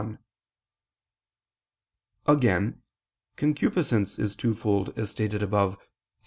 [2.25, 2.81] Again,
[3.37, 5.87] concupiscence is twofold, as stated above (Q.